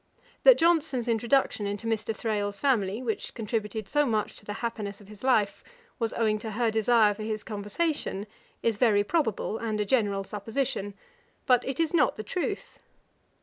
That 0.41 0.57
Johnson's 0.57 1.07
introduction 1.07 1.67
into 1.67 1.85
Mr. 1.85 2.15
Thrale's 2.15 2.59
family, 2.59 3.03
which 3.03 3.35
contributed 3.35 3.87
so 3.87 4.07
much 4.07 4.35
to 4.37 4.45
the 4.45 4.53
happiness 4.65 4.99
of 4.99 5.07
his 5.09 5.23
life, 5.23 5.63
was 5.99 6.11
owing 6.13 6.39
to 6.39 6.53
her 6.53 6.71
desire 6.71 7.13
for 7.13 7.21
his 7.21 7.43
conversation, 7.43 8.25
is 8.63 8.77
very 8.77 9.03
probable 9.03 9.59
and 9.59 9.79
a 9.79 9.85
general 9.85 10.23
supposition: 10.23 10.95
but 11.45 11.63
it 11.67 11.79
is 11.79 11.93
not 11.93 12.15
the 12.15 12.23
truth. 12.23 12.79